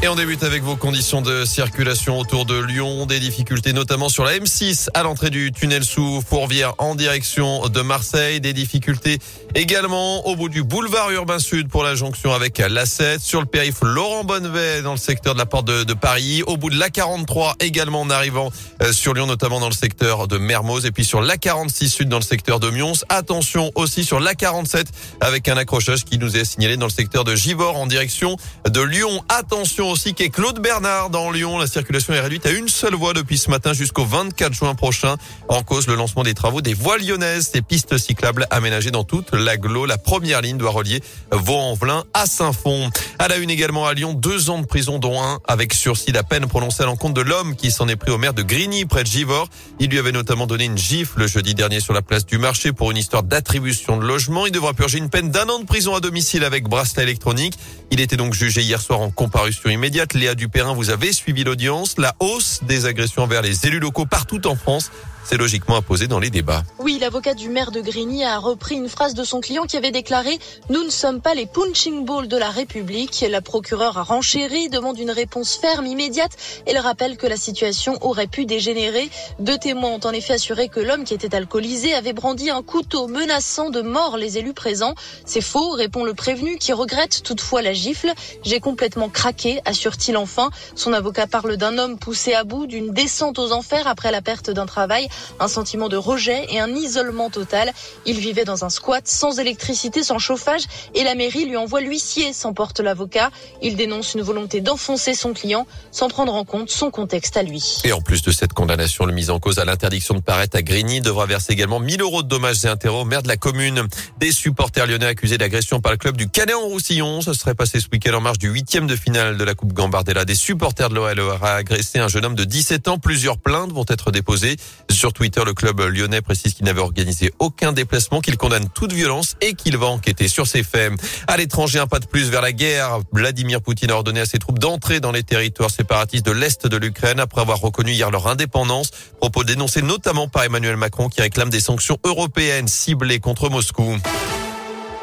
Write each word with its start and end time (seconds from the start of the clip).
Et 0.00 0.06
on 0.06 0.14
débute 0.14 0.44
avec 0.44 0.62
vos 0.62 0.76
conditions 0.76 1.22
de 1.22 1.44
circulation 1.44 2.20
autour 2.20 2.44
de 2.44 2.56
Lyon. 2.56 3.04
Des 3.06 3.18
difficultés 3.18 3.72
notamment 3.72 4.08
sur 4.08 4.22
la 4.22 4.38
M6 4.38 4.86
à 4.94 5.02
l'entrée 5.02 5.28
du 5.28 5.50
tunnel 5.50 5.82
sous 5.82 6.22
Fourvière 6.22 6.74
en 6.78 6.94
direction 6.94 7.68
de 7.68 7.80
Marseille. 7.80 8.40
Des 8.40 8.52
difficultés 8.52 9.18
également 9.56 10.24
au 10.28 10.36
bout 10.36 10.48
du 10.48 10.62
boulevard 10.62 11.10
urbain 11.10 11.40
sud 11.40 11.68
pour 11.68 11.82
la 11.82 11.96
jonction 11.96 12.32
avec 12.32 12.58
la 12.58 12.86
7. 12.86 13.20
Sur 13.20 13.40
le 13.40 13.46
périph' 13.46 13.82
Laurent 13.82 14.22
Bonnevet 14.22 14.82
dans 14.82 14.92
le 14.92 14.98
secteur 14.98 15.34
de 15.34 15.38
la 15.40 15.46
porte 15.46 15.66
de, 15.66 15.94
Paris. 15.94 16.44
Au 16.46 16.56
bout 16.56 16.70
de 16.70 16.78
la 16.78 16.90
43 16.90 17.56
également 17.58 18.02
en 18.02 18.10
arrivant 18.10 18.52
euh, 18.82 18.92
sur 18.92 19.14
Lyon 19.14 19.26
notamment 19.26 19.58
dans 19.58 19.68
le 19.68 19.74
secteur 19.74 20.28
de 20.28 20.38
Mermoz. 20.38 20.86
Et 20.86 20.92
puis 20.92 21.04
sur 21.04 21.20
la 21.20 21.36
46 21.36 21.88
sud 21.88 22.08
dans 22.08 22.18
le 22.18 22.22
secteur 22.22 22.60
de 22.60 22.70
Mions. 22.70 22.92
Attention 23.08 23.72
aussi 23.74 24.04
sur 24.04 24.20
la 24.20 24.36
47 24.36 24.86
avec 25.20 25.48
un 25.48 25.56
accrochage 25.56 26.04
qui 26.04 26.18
nous 26.18 26.36
est 26.36 26.44
signalé 26.44 26.76
dans 26.76 26.86
le 26.86 26.92
secteur 26.92 27.24
de 27.24 27.34
Givors 27.34 27.76
en 27.76 27.88
direction 27.88 28.36
de 28.64 28.80
Lyon. 28.80 29.24
Attention 29.28 29.87
aussi 29.88 30.14
qu'est 30.14 30.28
Claude 30.28 30.60
Bernard 30.60 31.10
dans 31.10 31.30
Lyon. 31.30 31.58
La 31.58 31.66
circulation 31.66 32.12
est 32.12 32.20
réduite 32.20 32.46
à 32.46 32.50
une 32.50 32.68
seule 32.68 32.94
voie 32.94 33.12
depuis 33.12 33.38
ce 33.38 33.50
matin 33.50 33.72
jusqu'au 33.72 34.04
24 34.04 34.52
juin 34.52 34.74
prochain. 34.74 35.16
En 35.48 35.62
cause, 35.62 35.86
le 35.86 35.94
lancement 35.94 36.22
des 36.22 36.34
travaux 36.34 36.60
des 36.60 36.74
voies 36.74 36.98
lyonnaises, 36.98 37.50
ces 37.52 37.62
pistes 37.62 37.98
cyclables 37.98 38.46
aménagées 38.50 38.90
dans 38.90 39.04
toute 39.04 39.32
l'agglo. 39.32 39.86
La 39.86 39.98
première 39.98 40.40
ligne 40.42 40.58
doit 40.58 40.70
relier 40.70 41.02
Vaux-en-Velin 41.30 42.04
à 42.14 42.26
Saint-Fond. 42.26 42.90
À 43.18 43.28
la 43.28 43.36
une 43.36 43.50
également 43.50 43.86
à 43.86 43.94
Lyon, 43.94 44.14
deux 44.14 44.50
ans 44.50 44.58
de 44.58 44.66
prison 44.66 44.98
dont 44.98 45.22
un 45.22 45.38
avec 45.46 45.74
sursis 45.74 46.16
à 46.16 46.22
peine 46.22 46.46
prononcé 46.46 46.82
à 46.82 46.86
l'encontre 46.86 47.14
de 47.14 47.20
l'homme 47.20 47.56
qui 47.56 47.70
s'en 47.70 47.88
est 47.88 47.96
pris 47.96 48.10
au 48.10 48.18
maire 48.18 48.34
de 48.34 48.42
Grigny 48.42 48.84
près 48.84 49.02
de 49.02 49.08
Givors. 49.08 49.48
Il 49.80 49.90
lui 49.90 49.98
avait 49.98 50.12
notamment 50.12 50.46
donné 50.46 50.64
une 50.64 50.78
gifle 50.78 51.20
le 51.20 51.26
jeudi 51.26 51.54
dernier 51.54 51.80
sur 51.80 51.94
la 51.94 52.02
place 52.02 52.26
du 52.26 52.38
marché 52.38 52.72
pour 52.72 52.90
une 52.90 52.96
histoire 52.96 53.22
d'attribution 53.22 53.96
de 53.96 54.04
logement. 54.04 54.46
Il 54.46 54.52
devra 54.52 54.74
purger 54.74 54.98
une 54.98 55.10
peine 55.10 55.30
d'un 55.30 55.48
an 55.48 55.58
de 55.60 55.66
prison 55.66 55.94
à 55.94 56.00
domicile 56.00 56.44
avec 56.44 56.68
bracelet 56.68 57.02
électronique. 57.04 57.54
Il 57.90 58.00
était 58.00 58.16
donc 58.16 58.34
jugé 58.34 58.62
hier 58.62 58.80
soir 58.80 59.00
en 59.00 59.10
comparution 59.10 59.70
immédiate. 59.78 60.14
Léa 60.14 60.34
Dupérin, 60.34 60.74
vous 60.74 60.90
avez 60.90 61.12
suivi 61.12 61.44
l'audience. 61.44 61.98
La 61.98 62.14
hausse 62.18 62.60
des 62.64 62.86
agressions 62.86 63.22
envers 63.22 63.42
les 63.42 63.64
élus 63.66 63.78
locaux 63.78 64.06
partout 64.06 64.44
en 64.48 64.56
France 64.56 64.90
logiquement 65.36 65.76
imposé 65.76 66.06
dans 66.06 66.18
les 66.18 66.30
débats. 66.30 66.62
Oui, 66.78 66.98
l'avocat 67.00 67.34
du 67.34 67.48
maire 67.48 67.70
de 67.70 67.80
Grigny 67.80 68.24
a 68.24 68.38
repris 68.38 68.76
une 68.76 68.88
phrase 68.88 69.14
de 69.14 69.24
son 69.24 69.40
client 69.40 69.64
qui 69.64 69.76
avait 69.76 69.90
déclaré 69.90 70.38
«Nous 70.70 70.82
ne 70.82 70.90
sommes 70.90 71.20
pas 71.20 71.34
les 71.34 71.46
punching 71.46 72.04
balls 72.04 72.28
de 72.28 72.36
la 72.36 72.50
République». 72.50 73.24
La 73.28 73.40
procureure 73.40 73.98
a 73.98 74.02
renchéri, 74.02 74.68
demande 74.68 74.98
une 74.98 75.10
réponse 75.10 75.56
ferme, 75.56 75.86
immédiate. 75.86 76.32
Elle 76.66 76.78
rappelle 76.78 77.16
que 77.16 77.26
la 77.26 77.36
situation 77.36 77.98
aurait 78.00 78.26
pu 78.26 78.46
dégénérer. 78.46 79.10
Deux 79.38 79.58
témoins 79.58 79.90
ont 79.90 80.00
en 80.04 80.12
effet 80.12 80.34
assuré 80.34 80.68
que 80.68 80.80
l'homme 80.80 81.04
qui 81.04 81.14
était 81.14 81.34
alcoolisé 81.34 81.94
avait 81.94 82.12
brandi 82.12 82.50
un 82.50 82.62
couteau 82.62 83.06
menaçant 83.08 83.70
de 83.70 83.82
mort 83.82 84.16
les 84.16 84.38
élus 84.38 84.54
présents. 84.54 84.94
C'est 85.26 85.40
faux, 85.40 85.70
répond 85.70 86.04
le 86.04 86.14
prévenu 86.14 86.58
qui 86.58 86.72
regrette 86.72 87.22
toutefois 87.22 87.60
la 87.60 87.72
gifle. 87.72 88.12
J'ai 88.44 88.60
complètement 88.60 89.08
craqué, 89.08 89.60
assure-t-il 89.64 90.16
enfin. 90.16 90.50
Son 90.74 90.92
avocat 90.92 91.26
parle 91.26 91.56
d'un 91.56 91.76
homme 91.76 91.98
poussé 91.98 92.34
à 92.34 92.44
bout, 92.44 92.66
d'une 92.66 92.92
descente 92.92 93.38
aux 93.38 93.52
enfers 93.52 93.86
après 93.86 94.10
la 94.10 94.22
perte 94.22 94.50
d'un 94.50 94.66
travail 94.66 95.08
un 95.40 95.48
sentiment 95.48 95.88
de 95.88 95.96
rejet 95.96 96.46
et 96.50 96.60
un 96.60 96.74
isolement 96.74 97.30
total. 97.30 97.72
Il 98.06 98.18
vivait 98.18 98.44
dans 98.44 98.64
un 98.64 98.70
squat 98.70 99.06
sans 99.06 99.38
électricité, 99.38 100.02
sans 100.02 100.18
chauffage 100.18 100.62
et 100.94 101.04
la 101.04 101.14
mairie 101.14 101.44
lui 101.44 101.56
envoie 101.56 101.80
l'huissier, 101.80 102.32
s'emporte 102.32 102.80
l'avocat. 102.80 103.30
Il 103.62 103.76
dénonce 103.76 104.14
une 104.14 104.22
volonté 104.22 104.60
d'enfoncer 104.60 105.14
son 105.14 105.32
client 105.32 105.66
sans 105.90 106.08
prendre 106.08 106.34
en 106.34 106.44
compte 106.44 106.70
son 106.70 106.90
contexte 106.90 107.36
à 107.36 107.42
lui. 107.42 107.78
Et 107.84 107.92
en 107.92 108.00
plus 108.00 108.22
de 108.22 108.30
cette 108.30 108.52
condamnation, 108.52 109.04
le 109.06 109.12
mise 109.12 109.30
en 109.30 109.38
cause 109.38 109.58
à 109.58 109.64
l'interdiction 109.64 110.14
de 110.14 110.20
paraître 110.20 110.56
à 110.56 110.62
Grigny 110.62 111.00
devra 111.00 111.26
verser 111.26 111.52
également 111.52 111.80
1000 111.80 112.00
euros 112.00 112.22
de 112.22 112.28
dommages 112.28 112.64
et 112.64 112.68
intérêts 112.68 112.96
au 112.96 113.04
maire 113.04 113.22
de 113.22 113.28
la 113.28 113.36
commune. 113.36 113.86
Des 114.18 114.32
supporters 114.32 114.86
lyonnais 114.86 115.06
accusés 115.06 115.38
d'agression 115.38 115.80
par 115.80 115.92
le 115.92 115.98
club 115.98 116.16
du 116.16 116.28
Canet 116.28 116.54
en 116.54 116.66
Roussillon. 116.66 117.20
Ce 117.20 117.32
serait 117.32 117.54
passé 117.54 117.80
ce 117.80 117.86
week-end 117.92 118.14
en 118.14 118.20
marge 118.20 118.38
du 118.38 118.48
huitième 118.48 118.86
de 118.86 118.96
finale 118.96 119.36
de 119.36 119.44
la 119.44 119.54
Coupe 119.54 119.72
Gambardella. 119.72 120.24
Des 120.24 120.34
supporters 120.34 120.88
de 120.88 120.94
l'OL 120.94 121.20
auraient 121.20 121.50
agressé 121.50 121.98
un 121.98 122.08
jeune 122.08 122.24
homme 122.24 122.34
de 122.34 122.44
17 122.44 122.88
ans. 122.88 122.98
Plusieurs 122.98 123.38
plaintes 123.38 123.72
vont 123.72 123.86
être 123.88 124.10
déposées. 124.10 124.56
Sur 124.98 125.12
Twitter, 125.12 125.42
le 125.46 125.54
club 125.54 125.80
lyonnais 125.80 126.22
précise 126.22 126.54
qu'il 126.54 126.64
n'avait 126.64 126.80
organisé 126.80 127.32
aucun 127.38 127.72
déplacement, 127.72 128.20
qu'il 128.20 128.36
condamne 128.36 128.68
toute 128.68 128.92
violence 128.92 129.36
et 129.40 129.54
qu'il 129.54 129.76
va 129.76 129.86
enquêter 129.86 130.26
sur 130.26 130.48
ces 130.48 130.64
faits. 130.64 130.92
À 131.28 131.36
l'étranger, 131.36 131.78
un 131.78 131.86
pas 131.86 132.00
de 132.00 132.06
plus 132.06 132.30
vers 132.30 132.42
la 132.42 132.50
guerre. 132.50 132.98
Vladimir 133.12 133.62
Poutine 133.62 133.92
a 133.92 133.94
ordonné 133.94 134.18
à 134.18 134.26
ses 134.26 134.40
troupes 134.40 134.58
d'entrer 134.58 134.98
dans 134.98 135.12
les 135.12 135.22
territoires 135.22 135.70
séparatistes 135.70 136.26
de 136.26 136.32
l'Est 136.32 136.66
de 136.66 136.76
l'Ukraine 136.76 137.20
après 137.20 137.42
avoir 137.42 137.60
reconnu 137.60 137.92
hier 137.92 138.10
leur 138.10 138.26
indépendance. 138.26 138.90
Propos 139.20 139.44
dénoncés 139.44 139.82
notamment 139.82 140.26
par 140.26 140.42
Emmanuel 140.42 140.76
Macron 140.76 141.08
qui 141.08 141.20
réclame 141.20 141.48
des 141.48 141.60
sanctions 141.60 141.98
européennes 142.02 142.66
ciblées 142.66 143.20
contre 143.20 143.50
Moscou. 143.50 143.98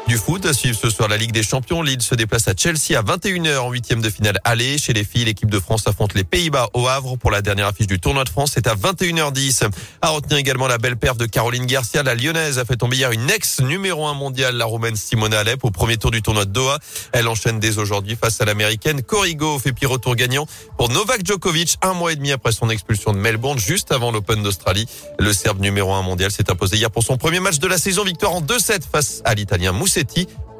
Du 0.08 0.18
foot, 0.18 0.46
à 0.46 0.52
suivre 0.52 0.78
ce 0.80 0.88
soir 0.88 1.08
la 1.08 1.16
Ligue 1.16 1.32
des 1.32 1.42
Champions. 1.42 1.82
Lille 1.82 2.00
se 2.00 2.14
déplace 2.14 2.46
à 2.46 2.52
Chelsea 2.56 2.96
à 2.96 3.02
21h 3.02 3.58
en 3.58 3.70
huitième 3.72 4.00
de 4.00 4.08
finale 4.08 4.38
aller. 4.44 4.78
Chez 4.78 4.92
les 4.92 5.02
filles, 5.02 5.24
l'équipe 5.24 5.50
de 5.50 5.58
France 5.58 5.88
affronte 5.88 6.14
les 6.14 6.22
Pays-Bas 6.22 6.68
au 6.74 6.86
Havre 6.86 7.16
pour 7.16 7.32
la 7.32 7.42
dernière 7.42 7.66
affiche 7.66 7.88
du 7.88 7.98
tournoi 7.98 8.22
de 8.22 8.28
France. 8.28 8.52
C'est 8.54 8.68
à 8.68 8.76
21h10. 8.76 9.68
À 10.02 10.10
retenir 10.10 10.38
également 10.38 10.68
la 10.68 10.78
belle 10.78 10.96
perte 10.96 11.18
de 11.18 11.26
Caroline 11.26 11.66
Garcia. 11.66 12.04
La 12.04 12.14
Lyonnaise 12.14 12.60
a 12.60 12.64
fait 12.64 12.76
tomber 12.76 12.94
hier 12.94 13.10
une 13.10 13.28
ex 13.30 13.60
numéro 13.60 14.06
un 14.06 14.14
mondiale, 14.14 14.54
la 14.54 14.64
Roumaine 14.64 14.94
Simona 14.94 15.40
Alep, 15.40 15.64
au 15.64 15.72
premier 15.72 15.96
tour 15.96 16.12
du 16.12 16.22
tournoi 16.22 16.44
de 16.44 16.52
Doha. 16.52 16.78
Elle 17.10 17.26
enchaîne 17.26 17.58
dès 17.58 17.78
aujourd'hui 17.78 18.14
face 18.14 18.40
à 18.40 18.44
l'Américaine 18.44 19.02
Corigo. 19.02 19.58
Fait 19.58 19.72
puis 19.72 19.86
retour 19.86 20.14
gagnant 20.14 20.46
pour 20.78 20.88
Novak 20.88 21.26
Djokovic 21.26 21.78
un 21.82 21.94
mois 21.94 22.12
et 22.12 22.16
demi 22.16 22.30
après 22.30 22.52
son 22.52 22.70
expulsion 22.70 23.12
de 23.12 23.18
Melbourne 23.18 23.58
juste 23.58 23.90
avant 23.90 24.12
l'Open 24.12 24.44
d'Australie. 24.44 24.86
Le 25.18 25.32
Serbe 25.32 25.60
numéro 25.60 25.92
un 25.94 26.02
mondial 26.02 26.30
s'est 26.30 26.48
imposé 26.48 26.76
hier 26.76 26.92
pour 26.92 27.02
son 27.02 27.16
premier 27.16 27.40
match 27.40 27.58
de 27.58 27.66
la 27.66 27.76
saison. 27.76 28.04
Victoire 28.04 28.34
en 28.34 28.40
2-7 28.40 28.82
face 28.88 29.20
à 29.24 29.34
l'Italien 29.34 29.72
Moussa 29.72 29.95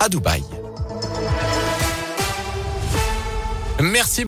à 0.01 0.09
Dubaï. 0.09 0.43